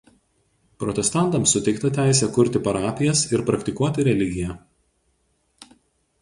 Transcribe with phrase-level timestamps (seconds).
[0.83, 4.57] Protestantams suteikta teisė kurti parapijas ir praktikuoti religiją.